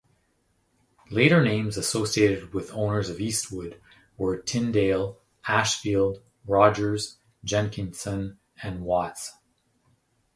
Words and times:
Later 1.11 1.43
names 1.43 1.77
associated 1.77 2.55
with 2.55 2.73
owners 2.73 3.07
of 3.11 3.21
Eastwood 3.21 3.79
were 4.17 4.35
Tyndale, 4.35 5.21
Ashfield, 5.47 6.23
Rogers, 6.47 7.17
Jenkinson 7.43 8.39
and 8.63 8.81
Watts. 8.81 9.33